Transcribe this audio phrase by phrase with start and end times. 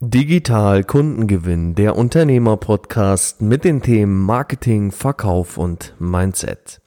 [0.00, 6.80] Digital Kundengewinn, der Unternehmer-Podcast mit den Themen Marketing, Verkauf und Mindset.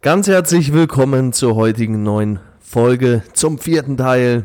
[0.00, 4.44] Ganz herzlich willkommen zur heutigen neuen Folge zum vierten Teil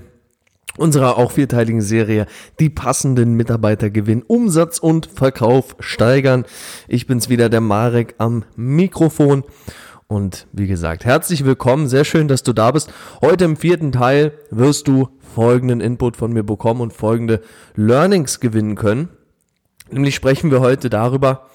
[0.77, 2.25] unserer auch vierteiligen Serie
[2.59, 6.45] Die passenden Mitarbeiter gewinnen, Umsatz und Verkauf steigern.
[6.87, 9.43] Ich bin's wieder, der Marek am Mikrofon.
[10.07, 11.89] Und wie gesagt, herzlich willkommen.
[11.89, 12.93] Sehr schön, dass du da bist.
[13.19, 17.41] Heute im vierten Teil wirst du folgenden Input von mir bekommen und folgende
[17.75, 19.09] Learnings gewinnen können.
[19.91, 21.49] Nämlich sprechen wir heute darüber,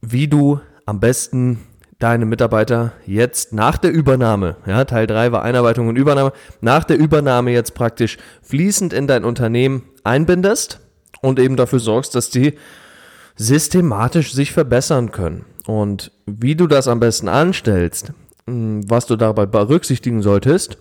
[0.00, 1.60] wie du am besten
[1.98, 6.98] deine Mitarbeiter jetzt nach der Übernahme, ja, Teil 3 war Einarbeitung und Übernahme, nach der
[6.98, 10.80] Übernahme jetzt praktisch fließend in dein Unternehmen einbindest
[11.20, 12.54] und eben dafür sorgst, dass die
[13.36, 15.44] systematisch sich verbessern können.
[15.66, 18.12] Und wie du das am besten anstellst,
[18.46, 20.78] was du dabei berücksichtigen solltest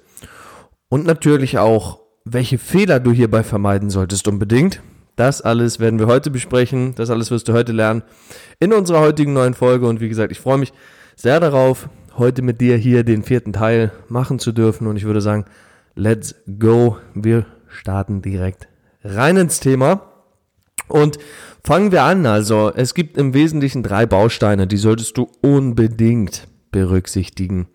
[0.89, 4.81] und natürlich auch, welche Fehler du hierbei vermeiden solltest unbedingt.
[5.15, 6.95] Das alles werden wir heute besprechen.
[6.95, 8.03] Das alles wirst du heute lernen
[8.59, 9.87] in unserer heutigen neuen Folge.
[9.87, 10.73] Und wie gesagt, ich freue mich
[11.15, 14.87] sehr darauf, heute mit dir hier den vierten Teil machen zu dürfen.
[14.87, 15.45] Und ich würde sagen,
[15.95, 16.97] let's go.
[17.13, 18.67] Wir starten direkt
[19.03, 20.12] rein ins Thema.
[20.87, 21.17] Und
[21.63, 22.25] fangen wir an.
[22.25, 27.67] Also, es gibt im Wesentlichen drei Bausteine, die solltest du unbedingt berücksichtigen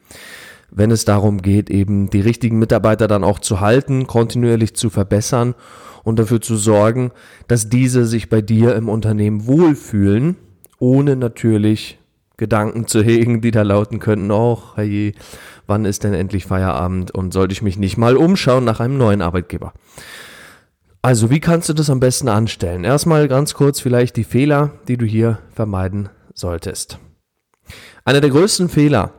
[0.71, 5.55] wenn es darum geht, eben die richtigen Mitarbeiter dann auch zu halten, kontinuierlich zu verbessern
[6.05, 7.11] und dafür zu sorgen,
[7.49, 10.37] dass diese sich bei dir im Unternehmen wohlfühlen,
[10.79, 11.99] ohne natürlich
[12.37, 15.13] Gedanken zu hegen, die da lauten könnten, oh, je,
[15.67, 19.23] wann ist denn endlich Feierabend und sollte ich mich nicht mal umschauen nach einem neuen
[19.23, 19.73] Arbeitgeber?
[21.01, 22.85] Also, wie kannst du das am besten anstellen?
[22.85, 26.99] Erstmal ganz kurz vielleicht die Fehler, die du hier vermeiden solltest.
[28.05, 29.13] Einer der größten Fehler,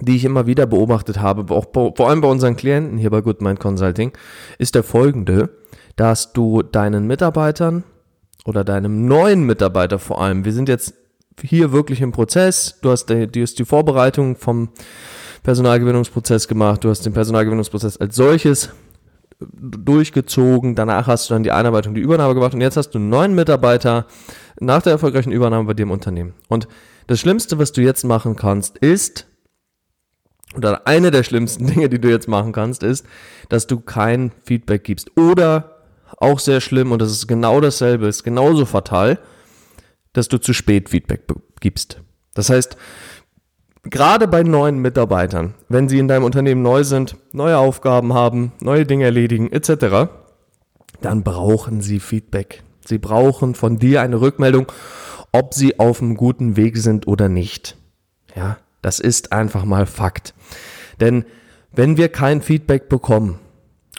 [0.00, 3.60] die ich immer wieder beobachtet habe, auch vor allem bei unseren Klienten hier bei Goodmind
[3.60, 4.12] Consulting,
[4.58, 5.50] ist der folgende,
[5.96, 7.84] dass du deinen Mitarbeitern
[8.44, 10.94] oder deinem neuen Mitarbeiter vor allem, wir sind jetzt
[11.40, 14.70] hier wirklich im Prozess, du hast die, du hast die Vorbereitung vom
[15.42, 18.70] Personalgewinnungsprozess gemacht, du hast den Personalgewinnungsprozess als solches
[19.40, 23.34] durchgezogen, danach hast du dann die Einarbeitung, die Übernahme gemacht und jetzt hast du neuen
[23.34, 24.06] Mitarbeiter
[24.60, 26.34] nach der erfolgreichen Übernahme bei dir im Unternehmen.
[26.48, 26.66] Und
[27.06, 29.26] das Schlimmste, was du jetzt machen kannst, ist,
[30.56, 33.06] oder eine der schlimmsten Dinge, die du jetzt machen kannst, ist,
[33.48, 35.16] dass du kein Feedback gibst.
[35.16, 35.76] Oder
[36.16, 39.20] auch sehr schlimm, und das ist genau dasselbe, ist genauso fatal,
[40.12, 41.26] dass du zu spät Feedback
[41.60, 42.00] gibst.
[42.34, 42.76] Das heißt,
[43.84, 48.86] gerade bei neuen Mitarbeitern, wenn sie in deinem Unternehmen neu sind, neue Aufgaben haben, neue
[48.86, 50.10] Dinge erledigen, etc.,
[51.00, 52.62] dann brauchen sie Feedback.
[52.84, 54.66] Sie brauchen von dir eine Rückmeldung,
[55.32, 57.76] ob sie auf einem guten Weg sind oder nicht.
[58.34, 60.34] Ja, das ist einfach mal Fakt.
[61.00, 61.24] Denn
[61.72, 63.38] wenn wir kein Feedback bekommen,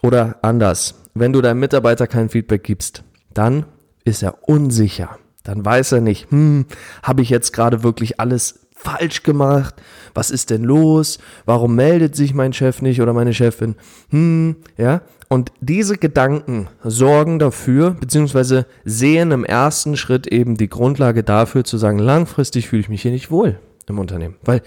[0.02, 3.04] oder anders, wenn du deinem Mitarbeiter kein Feedback gibst,
[3.34, 3.66] dann
[4.04, 5.18] ist er unsicher.
[5.44, 6.66] Dann weiß er nicht, hm,
[7.04, 9.76] habe ich jetzt gerade wirklich alles falsch gemacht?
[10.14, 11.20] Was ist denn los?
[11.46, 13.76] Warum meldet sich mein Chef nicht oder meine Chefin?
[14.10, 15.02] Hm, ja.
[15.28, 21.78] Und diese Gedanken sorgen dafür, beziehungsweise sehen im ersten Schritt eben die Grundlage dafür zu
[21.78, 24.38] sagen, langfristig fühle ich mich hier nicht wohl im Unternehmen.
[24.44, 24.64] Weil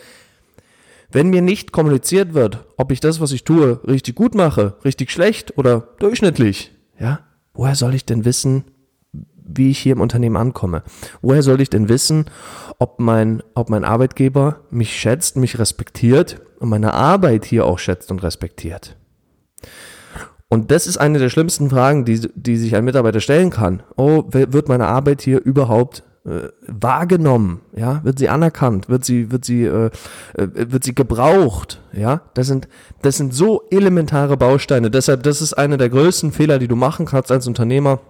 [1.10, 5.10] wenn mir nicht kommuniziert wird, ob ich das, was ich tue, richtig gut mache, richtig
[5.10, 7.20] schlecht oder durchschnittlich, ja,
[7.54, 8.64] woher soll ich denn wissen,
[9.56, 10.82] wie ich hier im Unternehmen ankomme?
[11.20, 12.26] Woher soll ich denn wissen,
[12.78, 18.10] ob mein, ob mein Arbeitgeber mich schätzt, mich respektiert und meine Arbeit hier auch schätzt
[18.10, 18.96] und respektiert?
[20.48, 23.82] Und das ist eine der schlimmsten Fragen, die, die sich ein Mitarbeiter stellen kann.
[23.96, 29.44] Oh, wird meine Arbeit hier überhaupt äh, wahrgenommen, ja, wird sie anerkannt, wird sie, wird
[29.44, 29.90] sie, äh,
[30.34, 32.22] äh, wird sie gebraucht, ja.
[32.34, 32.68] Das sind,
[33.00, 34.90] das sind so elementare Bausteine.
[34.90, 38.00] Deshalb, das ist einer der größten Fehler, die du machen kannst als Unternehmer,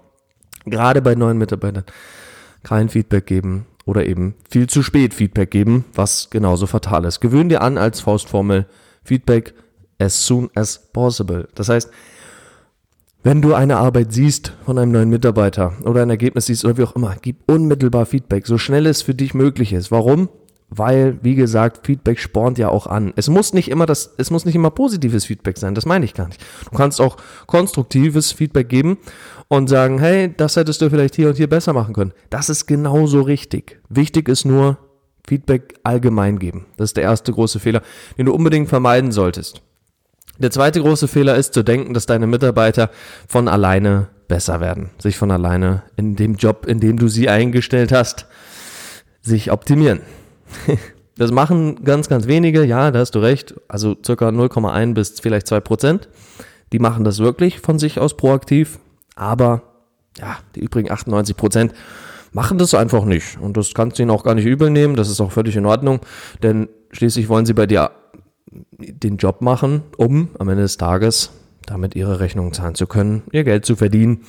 [0.65, 1.84] gerade bei neuen Mitarbeitern.
[2.62, 7.21] Kein Feedback geben oder eben viel zu spät Feedback geben, was genauso fatal ist.
[7.21, 8.67] Gewöhn dir an als Faustformel
[9.03, 9.55] Feedback
[9.99, 11.49] as soon as possible.
[11.55, 11.91] Das heißt,
[13.25, 16.83] wenn du eine Arbeit siehst von einem neuen Mitarbeiter oder ein Ergebnis siehst oder wie
[16.83, 19.92] auch immer, gib unmittelbar Feedback, so schnell es für dich möglich ist.
[19.92, 20.28] Warum?
[20.74, 23.13] Weil, wie gesagt, Feedback spornt ja auch an.
[23.16, 26.15] Es muss nicht immer das, es muss nicht immer positives Feedback sein, das meine ich
[26.15, 26.42] gar nicht.
[26.71, 28.97] Du kannst auch konstruktives Feedback geben
[29.48, 32.13] und sagen, hey, das hättest du vielleicht hier und hier besser machen können.
[32.30, 33.80] Das ist genauso richtig.
[33.91, 34.78] Wichtig ist nur,
[35.27, 36.65] Feedback allgemein geben.
[36.78, 37.83] Das ist der erste große Fehler,
[38.16, 39.60] den du unbedingt vermeiden solltest.
[40.39, 42.91] Der zweite große Fehler ist zu denken, dass deine Mitarbeiter
[43.28, 47.92] von alleine besser werden, sich von alleine in dem Job, in dem du sie eingestellt
[47.92, 48.27] hast,
[49.21, 50.01] sich optimieren.
[51.19, 55.47] Das machen ganz, ganz wenige, ja, da hast du recht, also circa 0,1 bis vielleicht
[55.47, 56.09] 2 Prozent.
[56.72, 58.78] Die machen das wirklich von sich aus proaktiv,
[59.15, 59.63] aber
[60.19, 61.75] ja, die übrigen 98 Prozent
[62.33, 63.39] machen das einfach nicht.
[63.41, 64.97] Und das kannst du ihnen auch gar nicht übel nehmen.
[64.97, 66.01] Das ist auch völlig in Ordnung.
[66.43, 67.91] Denn schließlich wollen sie bei dir
[68.51, 71.31] den Job machen, um am Ende des Tages
[71.66, 74.22] damit ihre Rechnungen zahlen zu können, ihr Geld zu verdienen.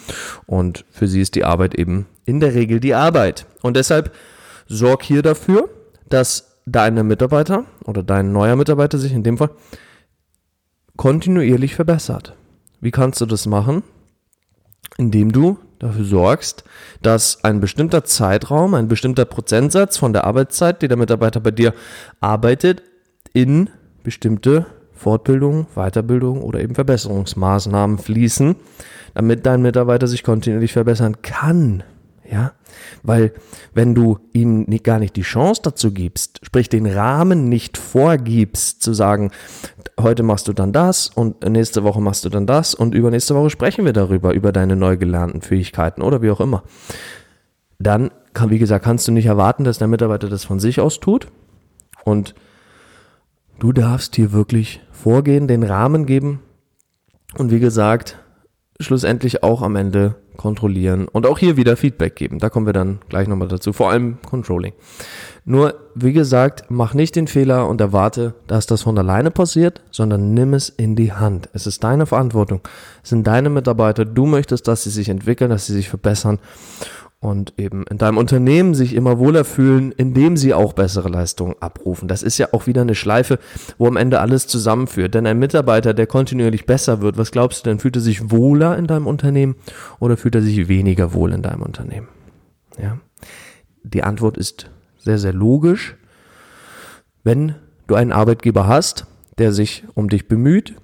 [0.46, 3.46] Und für sie ist die Arbeit eben in der Regel die Arbeit.
[3.62, 4.14] Und deshalb
[4.68, 5.70] sorg hier dafür,
[6.10, 9.52] dass deine Mitarbeiter oder dein neuer Mitarbeiter sich in dem Fall
[10.96, 12.36] kontinuierlich verbessert.
[12.80, 13.84] Wie kannst du das machen?
[14.98, 16.64] Indem du dafür sorgst,
[17.02, 21.74] dass ein bestimmter Zeitraum, ein bestimmter Prozentsatz von der Arbeitszeit, die der Mitarbeiter bei dir
[22.22, 22.84] arbeitet,
[23.34, 23.70] in
[24.04, 28.56] bestimmte Fortbildung, Weiterbildung oder eben Verbesserungsmaßnahmen fließen,
[29.16, 31.84] damit dein Mitarbeiter sich kontinuierlich verbessern kann.
[32.34, 32.54] Ja,
[33.04, 33.32] weil
[33.76, 38.82] wenn du ihm nicht, gar nicht die Chance dazu gibst, sprich den Rahmen nicht vorgibst,
[38.82, 39.30] zu sagen,
[40.00, 43.52] heute machst du dann das und nächste Woche machst du dann das und übernächste Woche
[43.52, 46.64] sprechen wir darüber, über deine neu gelernten Fähigkeiten oder wie auch immer,
[47.78, 51.00] dann kann, wie gesagt, kannst du nicht erwarten, dass der Mitarbeiter das von sich aus
[51.00, 51.28] tut
[52.04, 52.34] und
[53.64, 56.42] Du darfst hier wirklich vorgehen, den Rahmen geben
[57.38, 58.20] und wie gesagt,
[58.80, 62.40] schlussendlich auch am Ende kontrollieren und auch hier wieder Feedback geben.
[62.40, 64.74] Da kommen wir dann gleich nochmal dazu, vor allem Controlling.
[65.46, 70.34] Nur, wie gesagt, mach nicht den Fehler und erwarte, dass das von alleine passiert, sondern
[70.34, 71.50] nimm es in die Hand.
[71.54, 72.62] Es ist deine Verantwortung.
[73.04, 74.06] Es sind deine Mitarbeiter.
[74.06, 76.40] Du möchtest, dass sie sich entwickeln, dass sie sich verbessern
[77.24, 82.10] und eben in deinem Unternehmen sich immer wohler fühlen, indem sie auch bessere Leistungen abrufen.
[82.10, 83.40] Das ist ja auch wieder eine Schleife,
[83.78, 85.14] wo am Ende alles zusammenführt.
[85.14, 88.78] Denn ein Mitarbeiter, der kontinuierlich besser wird, was glaubst du denn, fühlt er sich wohler
[88.78, 89.56] in deinem Unternehmen
[90.00, 92.10] oder fühlt er sich weniger wohl in deinem Unternehmen?
[92.78, 93.00] Ja.
[93.84, 95.96] Die Antwort ist sehr, sehr logisch.
[97.24, 97.56] Wenn
[97.88, 99.06] du einen Arbeitgeber hast,
[99.38, 100.76] der sich um dich bemüht,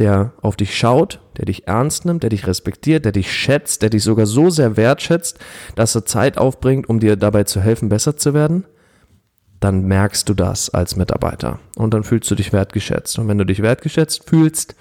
[0.00, 3.90] der auf dich schaut, der dich ernst nimmt, der dich respektiert, der dich schätzt, der
[3.90, 5.38] dich sogar so sehr wertschätzt,
[5.76, 8.64] dass er Zeit aufbringt, um dir dabei zu helfen, besser zu werden,
[9.60, 13.18] dann merkst du das als Mitarbeiter und dann fühlst du dich wertgeschätzt.
[13.18, 14.74] Und wenn du dich wertgeschätzt fühlst,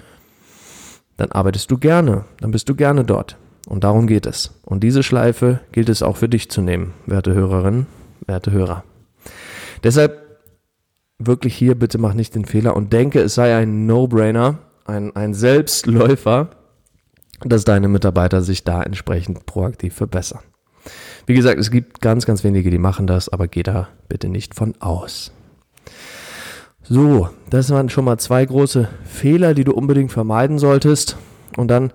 [1.18, 3.38] dann arbeitest du gerne, dann bist du gerne dort.
[3.68, 4.52] Und darum geht es.
[4.64, 7.88] Und diese Schleife gilt es auch für dich zu nehmen, werte Hörerinnen,
[8.26, 8.86] werte Hörer.
[9.84, 10.40] Deshalb
[11.20, 15.34] wirklich hier bitte mach nicht den Fehler und denke, es sei ein No-Brainer, ein, ein
[15.34, 16.50] Selbstläufer,
[17.42, 20.42] dass deine Mitarbeiter sich da entsprechend proaktiv verbessern.
[21.26, 24.56] Wie gesagt, es gibt ganz, ganz wenige, die machen das, aber geh da bitte nicht
[24.56, 25.32] von aus.
[26.82, 31.18] So, das waren schon mal zwei große Fehler, die du unbedingt vermeiden solltest.
[31.56, 31.94] Und dann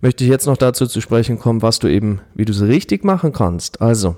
[0.00, 3.04] möchte ich jetzt noch dazu zu sprechen kommen, was du eben, wie du es richtig
[3.04, 3.82] machen kannst.
[3.82, 4.16] Also,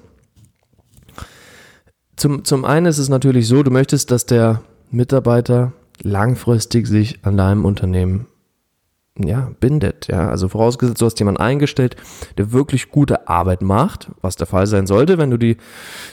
[2.17, 5.73] zum, zum einen ist es natürlich so, du möchtest, dass der Mitarbeiter
[6.03, 8.27] langfristig sich an deinem Unternehmen
[9.19, 10.09] ja, bindet.
[10.09, 11.97] Ja, also vorausgesetzt, du hast jemanden eingestellt,
[12.39, 15.59] der wirklich gute Arbeit macht, was der Fall sein sollte, wenn du die,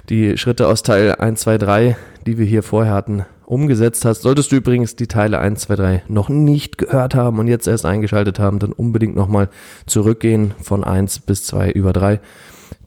[0.09, 4.21] die Schritte aus Teil 1, 2, 3, die wir hier vorher hatten, umgesetzt hast.
[4.21, 7.85] Solltest du übrigens die Teile 1, 2, 3 noch nicht gehört haben und jetzt erst
[7.85, 9.49] eingeschaltet haben, dann unbedingt nochmal
[9.85, 12.19] zurückgehen von 1 bis 2 über 3,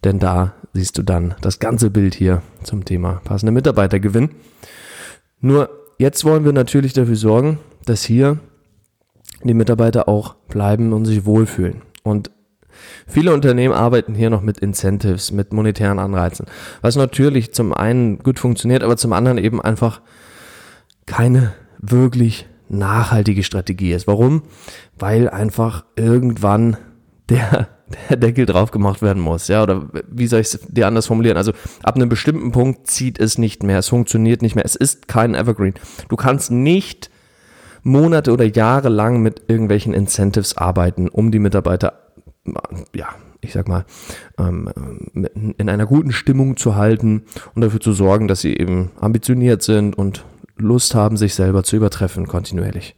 [0.05, 4.31] denn da siehst du dann das ganze Bild hier zum Thema passende Mitarbeitergewinn.
[5.41, 8.41] Nur Jetzt wollen wir natürlich dafür sorgen, dass hier
[9.45, 11.83] die Mitarbeiter auch bleiben und sich wohlfühlen.
[12.03, 12.33] Und
[13.07, 16.47] viele Unternehmen arbeiten hier noch mit Incentives, mit monetären Anreizen,
[16.81, 20.01] was natürlich zum einen gut funktioniert, aber zum anderen eben einfach
[21.07, 24.09] keine wirklich nachhaltige Strategie ist.
[24.09, 24.43] Warum?
[24.99, 26.79] Weil einfach irgendwann
[27.29, 27.69] der
[28.09, 31.37] der Deckel drauf gemacht werden muss, ja, oder wie soll ich es dir anders formulieren?
[31.37, 35.09] Also ab einem bestimmten Punkt zieht es nicht mehr, es funktioniert nicht mehr, es ist
[35.09, 35.75] kein Evergreen.
[36.09, 37.11] Du kannst nicht
[37.83, 41.95] Monate oder Jahre lang mit irgendwelchen Incentives arbeiten, um die Mitarbeiter,
[42.95, 43.09] ja,
[43.41, 43.85] ich sag mal,
[44.39, 44.71] ähm,
[45.59, 49.99] in einer guten Stimmung zu halten und dafür zu sorgen, dass sie eben ambitioniert sind
[49.99, 50.25] und
[50.57, 52.95] Lust haben, sich selber zu übertreffen kontinuierlich.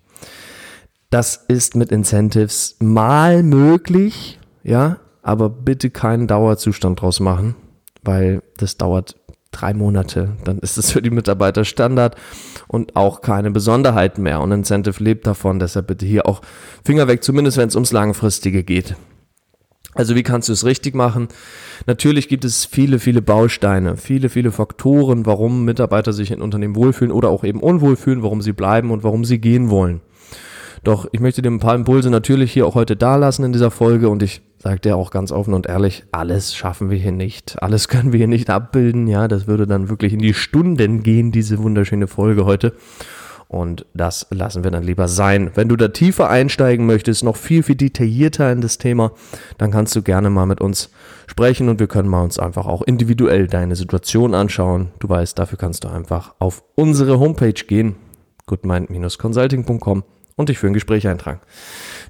[1.09, 7.54] Das ist mit Incentives mal möglich, ja, aber bitte keinen Dauerzustand draus machen,
[8.02, 9.16] weil das dauert
[9.52, 10.37] drei Monate.
[10.44, 12.16] Dann ist es für die Mitarbeiter Standard
[12.66, 14.40] und auch keine Besonderheit mehr.
[14.40, 16.40] Und Incentive lebt davon, deshalb bitte hier auch
[16.85, 18.97] Finger weg, zumindest wenn es ums Langfristige geht.
[19.94, 21.28] Also wie kannst du es richtig machen?
[21.87, 27.12] Natürlich gibt es viele, viele Bausteine, viele, viele Faktoren, warum Mitarbeiter sich in Unternehmen wohlfühlen
[27.12, 30.00] oder auch eben unwohl fühlen, warum sie bleiben und warum sie gehen wollen.
[30.83, 34.09] Doch ich möchte dir ein paar Impulse natürlich hier auch heute dalassen in dieser Folge
[34.09, 37.62] und ich sagt er auch ganz offen und ehrlich, alles schaffen wir hier nicht.
[37.62, 39.06] Alles können wir hier nicht abbilden.
[39.06, 42.73] Ja, das würde dann wirklich in die Stunden gehen, diese wunderschöne Folge heute.
[43.47, 45.50] Und das lassen wir dann lieber sein.
[45.54, 49.12] Wenn du da tiefer einsteigen möchtest, noch viel, viel detaillierter in das Thema,
[49.59, 50.90] dann kannst du gerne mal mit uns
[51.26, 54.92] sprechen und wir können mal uns einfach auch individuell deine Situation anschauen.
[54.99, 57.97] Du weißt, dafür kannst du einfach auf unsere Homepage gehen,
[58.47, 60.04] goodmind-consulting.com
[60.37, 61.41] und dich für ein Gespräch eintragen.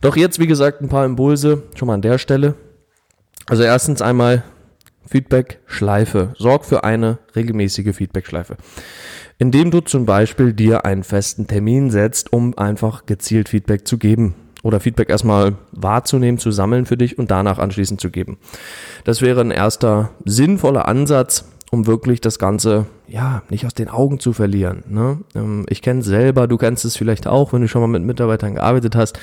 [0.01, 2.55] Doch jetzt, wie gesagt, ein paar Impulse schon mal an der Stelle.
[3.47, 4.43] Also erstens einmal
[5.07, 6.35] Feedback-Schleife.
[6.39, 8.57] Sorg für eine regelmäßige Feedback-Schleife.
[9.39, 14.35] Indem du zum Beispiel dir einen festen Termin setzt, um einfach gezielt Feedback zu geben
[14.63, 18.39] oder Feedback erstmal wahrzunehmen, zu sammeln für dich und danach anschließend zu geben.
[19.05, 24.19] Das wäre ein erster sinnvoller Ansatz, um wirklich das Ganze, ja, nicht aus den Augen
[24.19, 24.85] zu verlieren.
[24.89, 25.19] Ne?
[25.35, 28.03] Ähm, ich kenne es selber, du kennst es vielleicht auch, wenn du schon mal mit
[28.03, 29.19] Mitarbeitern gearbeitet hast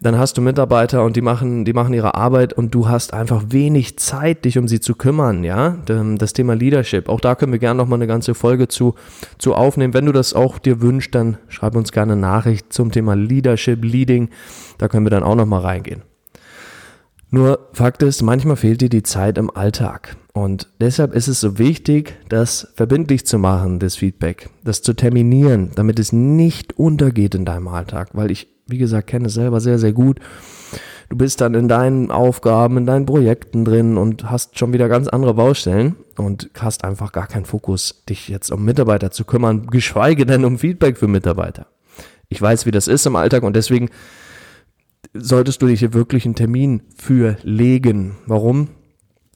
[0.00, 3.44] dann hast du Mitarbeiter und die machen, die machen ihre Arbeit und du hast einfach
[3.48, 5.76] wenig Zeit, dich um sie zu kümmern, ja.
[5.86, 8.94] Das Thema Leadership, auch da können wir gerne nochmal eine ganze Folge zu,
[9.38, 9.94] zu aufnehmen.
[9.94, 13.82] Wenn du das auch dir wünschst, dann schreib uns gerne eine Nachricht zum Thema Leadership,
[13.84, 14.28] Leading.
[14.78, 16.02] Da können wir dann auch nochmal reingehen.
[17.30, 20.16] Nur Fakt ist, manchmal fehlt dir die Zeit im Alltag.
[20.32, 25.70] Und deshalb ist es so wichtig, das verbindlich zu machen, das Feedback, das zu terminieren,
[25.74, 28.10] damit es nicht untergeht in deinem Alltag.
[28.14, 30.20] Weil ich, wie gesagt, kenne es selber sehr, sehr gut.
[31.10, 35.08] Du bist dann in deinen Aufgaben, in deinen Projekten drin und hast schon wieder ganz
[35.08, 40.24] andere Baustellen und hast einfach gar keinen Fokus, dich jetzt um Mitarbeiter zu kümmern, geschweige
[40.24, 41.66] denn um Feedback für Mitarbeiter.
[42.28, 43.88] Ich weiß, wie das ist im Alltag und deswegen
[45.20, 48.16] solltest du dich hier wirklich einen Termin für legen.
[48.26, 48.68] Warum?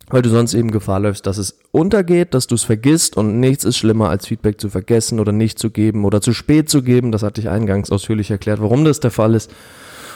[0.09, 3.65] Weil du sonst eben Gefahr läufst, dass es untergeht, dass du es vergisst und nichts
[3.65, 7.13] ist schlimmer als Feedback zu vergessen oder nicht zu geben oder zu spät zu geben.
[7.13, 9.51] Das hatte ich eingangs ausführlich erklärt, warum das der Fall ist.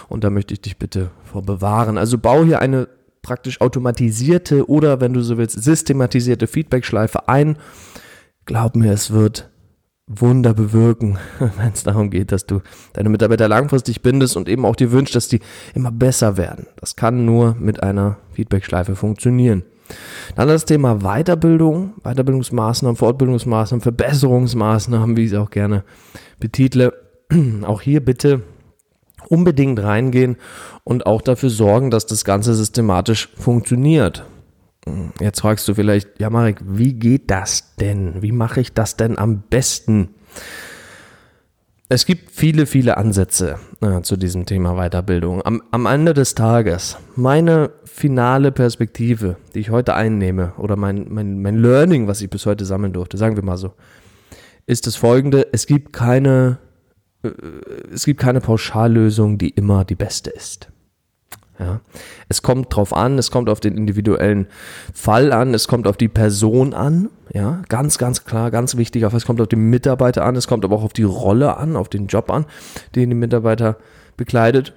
[0.08, 1.99] Und da möchte ich dich bitte vor bewahren.
[1.99, 2.88] Also bau hier eine
[3.23, 7.56] praktisch automatisierte oder, wenn du so willst, systematisierte Feedback-Schleife ein.
[8.44, 9.50] Glaub mir, es wird
[10.08, 12.60] Wunder bewirken, wenn es darum geht, dass du
[12.92, 15.40] deine Mitarbeiter langfristig bindest und eben auch dir wünschst, dass die
[15.75, 16.66] immer besser werden.
[16.76, 19.64] Das kann nur mit einer Feedback-Schleife funktionieren.
[20.34, 25.84] Dann das Thema Weiterbildung, Weiterbildungsmaßnahmen, Fortbildungsmaßnahmen, Verbesserungsmaßnahmen, wie ich es auch gerne
[26.40, 26.92] betitle.
[27.62, 28.42] Auch hier bitte
[29.28, 30.36] unbedingt reingehen
[30.84, 34.25] und auch dafür sorgen, dass das Ganze systematisch funktioniert.
[35.21, 38.23] Jetzt fragst du vielleicht, ja Marek, wie geht das denn?
[38.23, 40.11] Wie mache ich das denn am besten?
[41.88, 45.43] Es gibt viele, viele Ansätze äh, zu diesem Thema Weiterbildung.
[45.45, 51.40] Am, am, Ende des Tages, meine finale Perspektive, die ich heute einnehme, oder mein, mein,
[51.43, 53.75] mein Learning, was ich bis heute sammeln durfte, sagen wir mal so,
[54.66, 56.59] ist das folgende, es gibt keine,
[57.23, 57.31] äh,
[57.93, 60.69] es gibt keine Pauschallösung, die immer die beste ist.
[61.58, 61.80] Ja.
[62.28, 64.46] Es kommt drauf an, es kommt auf den individuellen
[64.92, 69.26] Fall an, es kommt auf die Person an, ja, ganz, ganz klar, ganz wichtig, es
[69.26, 72.06] kommt auf den Mitarbeiter an, es kommt aber auch auf die Rolle an, auf den
[72.08, 72.44] Job an,
[72.94, 73.78] den die Mitarbeiter
[74.16, 74.75] bekleidet.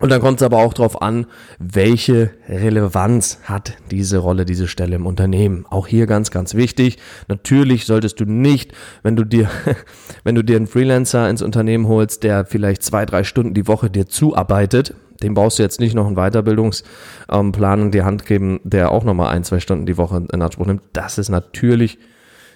[0.00, 1.26] Und dann kommt es aber auch darauf an,
[1.60, 5.64] welche Relevanz hat diese Rolle, diese Stelle im Unternehmen.
[5.70, 6.98] Auch hier ganz, ganz wichtig.
[7.28, 8.72] Natürlich solltest du nicht,
[9.04, 9.48] wenn du dir,
[10.24, 13.90] wenn du dir einen Freelancer ins Unternehmen holst, der vielleicht zwei, drei Stunden die Woche
[13.90, 18.90] dir zuarbeitet, dem brauchst du jetzt nicht noch einen Weiterbildungsplan in die Hand geben, der
[18.90, 20.82] auch nochmal ein, zwei Stunden die Woche in Anspruch nimmt.
[20.92, 21.98] Das ist natürlich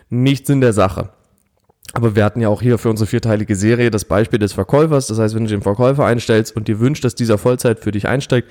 [0.08, 1.10] nichts in der Sache.
[1.92, 5.06] Aber wir hatten ja auch hier für unsere vierteilige Serie das Beispiel des Verkäufers.
[5.06, 8.08] Das heißt, wenn du den Verkäufer einstellst und dir wünschst, dass dieser Vollzeit für dich
[8.08, 8.50] einsteigt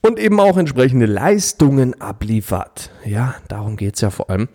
[0.00, 4.48] und eben auch entsprechende Leistungen abliefert, ja, darum geht es ja vor allem,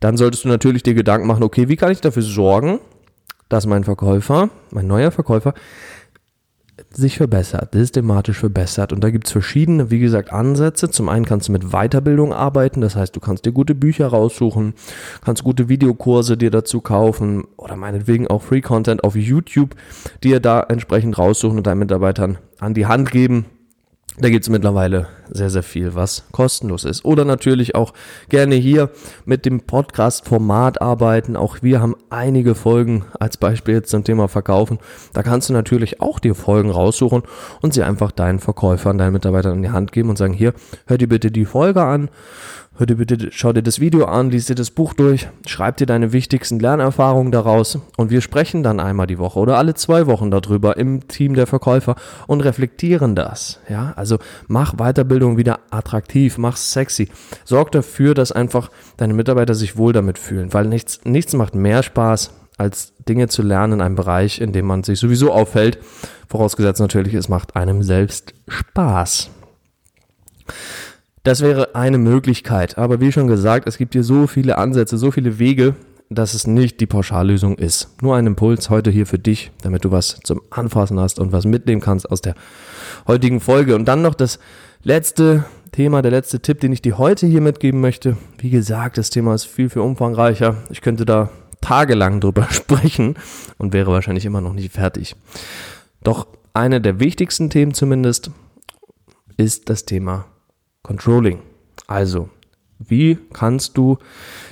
[0.00, 2.80] dann solltest du natürlich dir Gedanken machen, okay, wie kann ich dafür sorgen,
[3.48, 5.54] dass mein Verkäufer, mein neuer Verkäufer,
[6.92, 8.92] sich verbessert, systematisch verbessert.
[8.92, 10.90] Und da gibt es verschiedene, wie gesagt, Ansätze.
[10.90, 14.74] Zum einen kannst du mit Weiterbildung arbeiten, das heißt, du kannst dir gute Bücher raussuchen,
[15.24, 19.76] kannst gute Videokurse dir dazu kaufen oder meinetwegen auch Free Content auf YouTube,
[20.24, 23.46] dir da entsprechend raussuchen und deinen Mitarbeitern an die Hand geben
[24.20, 27.04] da gibt es mittlerweile sehr, sehr viel, was kostenlos ist.
[27.04, 27.94] Oder natürlich auch
[28.28, 28.90] gerne hier
[29.24, 31.36] mit dem Podcast-Format arbeiten.
[31.36, 34.78] Auch wir haben einige Folgen als Beispiel jetzt zum Thema Verkaufen.
[35.12, 37.22] Da kannst du natürlich auch dir Folgen raussuchen
[37.62, 40.52] und sie einfach deinen Verkäufern, deinen Mitarbeitern in die Hand geben und sagen, hier,
[40.86, 42.10] hör dir bitte die Folge an
[42.76, 45.86] Hör dir bitte, schau dir das Video an, lies dir das Buch durch, schreib dir
[45.86, 50.30] deine wichtigsten Lernerfahrungen daraus und wir sprechen dann einmal die Woche oder alle zwei Wochen
[50.30, 51.96] darüber im Team der Verkäufer
[52.26, 53.58] und reflektieren das.
[53.68, 57.08] Ja, also mach Weiterbildung wieder attraktiv, mach sexy.
[57.44, 61.82] Sorg dafür, dass einfach deine Mitarbeiter sich wohl damit fühlen, weil nichts, nichts macht mehr
[61.82, 65.78] Spaß, als Dinge zu lernen in einem Bereich, in dem man sich sowieso auffällt.
[66.28, 69.30] Vorausgesetzt natürlich, es macht einem selbst Spaß.
[71.22, 72.78] Das wäre eine Möglichkeit.
[72.78, 75.74] Aber wie schon gesagt, es gibt hier so viele Ansätze, so viele Wege,
[76.08, 78.02] dass es nicht die Pauschallösung ist.
[78.02, 81.44] Nur ein Impuls heute hier für dich, damit du was zum Anfassen hast und was
[81.44, 82.34] mitnehmen kannst aus der
[83.06, 83.76] heutigen Folge.
[83.76, 84.38] Und dann noch das
[84.82, 88.16] letzte Thema, der letzte Tipp, den ich dir heute hier mitgeben möchte.
[88.38, 90.56] Wie gesagt, das Thema ist viel, viel umfangreicher.
[90.70, 93.14] Ich könnte da tagelang drüber sprechen
[93.58, 95.14] und wäre wahrscheinlich immer noch nicht fertig.
[96.02, 98.30] Doch eine der wichtigsten Themen zumindest
[99.36, 100.24] ist das Thema
[100.82, 101.40] Controlling.
[101.86, 102.28] Also,
[102.78, 103.98] wie kannst du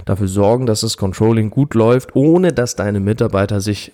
[0.05, 3.93] dafür sorgen, dass das Controlling gut läuft, ohne dass deine Mitarbeiter sich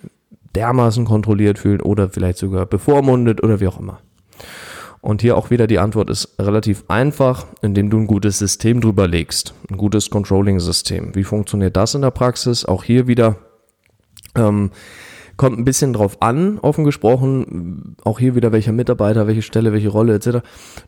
[0.55, 3.99] dermaßen kontrolliert fühlen oder vielleicht sogar bevormundet oder wie auch immer?
[5.05, 9.07] Und hier auch wieder die Antwort ist relativ einfach, indem du ein gutes System drüber
[9.07, 9.53] legst.
[9.69, 11.13] Ein gutes Controlling-System.
[11.13, 12.65] Wie funktioniert das in der Praxis?
[12.65, 13.35] Auch hier wieder
[14.35, 14.71] ähm,
[15.37, 17.95] kommt ein bisschen drauf an, offen gesprochen.
[18.03, 20.39] Auch hier wieder welcher Mitarbeiter, welche Stelle, welche Rolle etc.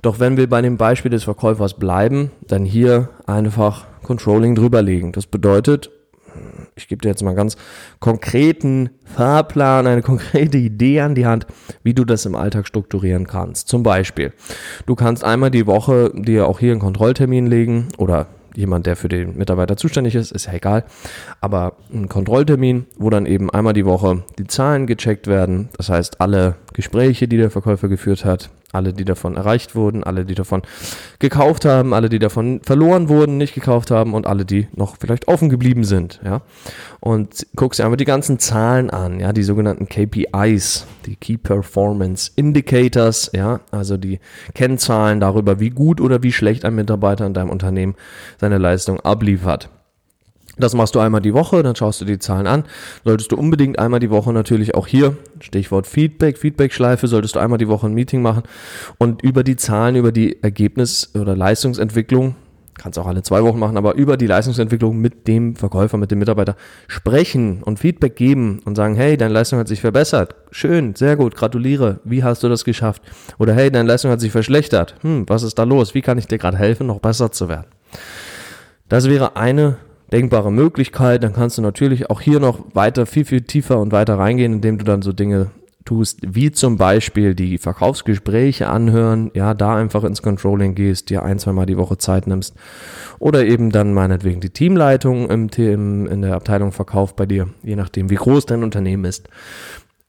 [0.01, 5.11] Doch wenn wir bei dem Beispiel des Verkäufers bleiben, dann hier einfach Controlling drüberlegen.
[5.11, 5.91] Das bedeutet,
[6.75, 7.57] ich gebe dir jetzt mal ganz
[7.99, 11.47] konkreten Fahrplan, eine konkrete Idee an die Hand,
[11.83, 13.67] wie du das im Alltag strukturieren kannst.
[13.67, 14.33] Zum Beispiel,
[14.85, 18.27] du kannst einmal die Woche dir auch hier einen Kontrolltermin legen oder
[18.57, 20.83] jemand, der für den Mitarbeiter zuständig ist, ist ja egal.
[21.39, 25.69] Aber ein Kontrolltermin, wo dann eben einmal die Woche die Zahlen gecheckt werden.
[25.77, 30.25] Das heißt, alle Gespräche, die der Verkäufer geführt hat, alle, die davon erreicht wurden, alle,
[30.25, 30.61] die davon
[31.19, 35.29] gekauft haben, alle, die davon verloren wurden, nicht gekauft haben und alle, die noch vielleicht
[35.29, 36.41] offen geblieben sind, ja.
[36.99, 42.31] Und guckst dir einfach die ganzen Zahlen an, ja, die sogenannten KPIs, die Key Performance
[42.35, 44.19] Indicators, ja, also die
[44.53, 47.95] Kennzahlen darüber, wie gut oder wie schlecht ein Mitarbeiter in deinem Unternehmen
[48.37, 49.69] seine Leistung abliefert.
[50.59, 52.63] Das machst du einmal die Woche, dann schaust du die Zahlen an.
[53.03, 57.59] Solltest du unbedingt einmal die Woche natürlich auch hier, Stichwort Feedback, Feedback-Schleife, solltest du einmal
[57.59, 58.43] die Woche ein Meeting machen
[58.97, 62.35] und über die Zahlen, über die Ergebnis- oder Leistungsentwicklung,
[62.77, 66.19] kannst auch alle zwei Wochen machen, aber über die Leistungsentwicklung mit dem Verkäufer, mit dem
[66.19, 66.55] Mitarbeiter
[66.87, 70.35] sprechen und Feedback geben und sagen, hey, deine Leistung hat sich verbessert.
[70.51, 71.99] Schön, sehr gut, gratuliere.
[72.03, 73.01] Wie hast du das geschafft?
[73.37, 74.95] Oder hey, deine Leistung hat sich verschlechtert.
[75.01, 75.93] Hm, was ist da los?
[75.93, 77.67] Wie kann ich dir gerade helfen, noch besser zu werden?
[78.89, 79.77] Das wäre eine
[80.11, 81.23] denkbare Möglichkeit.
[81.23, 84.77] Dann kannst du natürlich auch hier noch weiter, viel, viel tiefer und weiter reingehen, indem
[84.77, 85.51] du dann so Dinge
[85.87, 91.39] tust, wie zum Beispiel die Verkaufsgespräche anhören, ja, da einfach ins Controlling gehst, dir ein,
[91.39, 92.55] zwei Mal die Woche Zeit nimmst
[93.19, 97.75] oder eben dann meinetwegen die Teamleitung im, im, in der Abteilung Verkauf bei dir, je
[97.75, 99.29] nachdem, wie groß dein Unternehmen ist.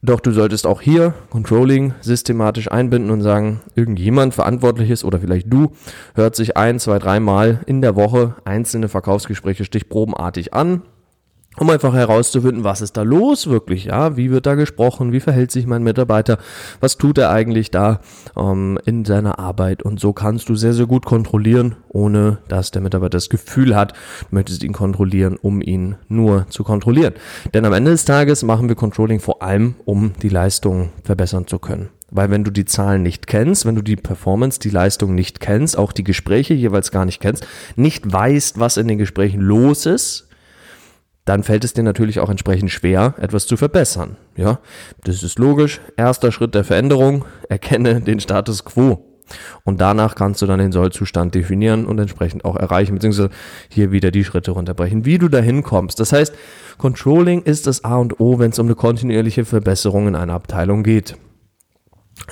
[0.00, 5.72] Doch du solltest auch hier Controlling systematisch einbinden und sagen, irgendjemand Verantwortliches oder vielleicht du
[6.14, 10.82] hört sich ein, zwei, dreimal in der Woche einzelne Verkaufsgespräche stichprobenartig an
[11.58, 15.50] um einfach herauszufinden, was ist da los wirklich, ja, wie wird da gesprochen, wie verhält
[15.50, 16.38] sich mein Mitarbeiter,
[16.80, 18.00] was tut er eigentlich da
[18.36, 22.82] ähm, in seiner Arbeit und so kannst du sehr, sehr gut kontrollieren, ohne dass der
[22.82, 27.14] Mitarbeiter das Gefühl hat, du möchtest ihn kontrollieren, um ihn nur zu kontrollieren.
[27.54, 31.58] Denn am Ende des Tages machen wir Controlling vor allem, um die Leistung verbessern zu
[31.58, 31.88] können.
[32.10, 35.76] Weil wenn du die Zahlen nicht kennst, wenn du die Performance, die Leistung nicht kennst,
[35.76, 40.27] auch die Gespräche jeweils gar nicht kennst, nicht weißt, was in den Gesprächen los ist,
[41.28, 44.16] dann fällt es dir natürlich auch entsprechend schwer, etwas zu verbessern.
[44.36, 44.60] Ja,
[45.04, 45.80] das ist logisch.
[45.96, 49.04] Erster Schritt der Veränderung, erkenne den Status quo.
[49.62, 53.28] Und danach kannst du dann den Sollzustand definieren und entsprechend auch erreichen, beziehungsweise
[53.68, 56.00] hier wieder die Schritte runterbrechen, wie du dahin kommst.
[56.00, 56.34] Das heißt,
[56.78, 60.82] Controlling ist das A und O, wenn es um eine kontinuierliche Verbesserung in einer Abteilung
[60.82, 61.18] geht.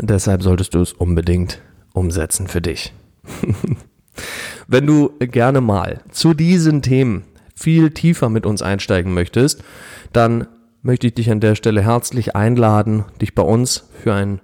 [0.01, 1.61] Deshalb solltest du es unbedingt
[1.93, 2.95] umsetzen für dich.
[4.69, 7.25] wenn du gerne mal zu diesen Themen
[7.57, 9.65] viel tiefer mit uns einsteigen möchtest,
[10.13, 10.47] dann
[10.83, 14.41] möchte ich dich an der Stelle herzlich einladen, dich bei uns für ein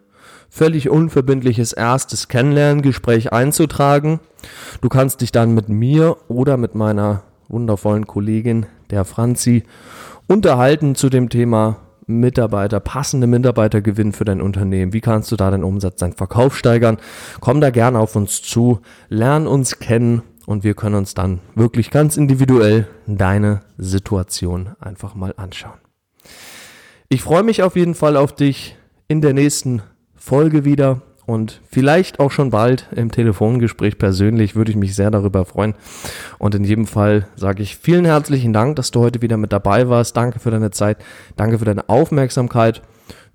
[0.48, 4.20] völlig unverbindliches erstes Kennenlerngespräch einzutragen.
[4.80, 9.62] Du kannst dich dann mit mir oder mit meiner wundervollen Kollegin, der Franzi,
[10.26, 14.92] unterhalten zu dem Thema Mitarbeiter, passende Mitarbeitergewinn für dein Unternehmen.
[14.92, 16.98] Wie kannst du da deinen Umsatz, deinen Verkauf steigern?
[17.40, 20.22] Komm da gerne auf uns zu, lern uns kennen
[20.52, 25.78] und wir können uns dann wirklich ganz individuell deine Situation einfach mal anschauen.
[27.08, 28.76] Ich freue mich auf jeden Fall auf dich
[29.08, 29.82] in der nächsten
[30.14, 35.44] Folge wieder und vielleicht auch schon bald im Telefongespräch persönlich würde ich mich sehr darüber
[35.44, 35.74] freuen.
[36.38, 39.88] Und in jedem Fall sage ich vielen herzlichen Dank, dass du heute wieder mit dabei
[39.88, 40.16] warst.
[40.16, 40.98] Danke für deine Zeit,
[41.36, 42.82] danke für deine Aufmerksamkeit.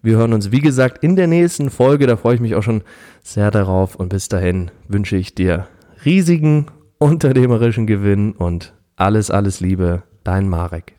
[0.03, 2.05] Wir hören uns, wie gesagt, in der nächsten Folge.
[2.05, 2.83] Da freue ich mich auch schon
[3.23, 3.95] sehr darauf.
[3.95, 5.67] Und bis dahin wünsche ich dir
[6.05, 6.67] riesigen
[6.99, 10.96] unternehmerischen Gewinn und alles, alles Liebe, dein Marek.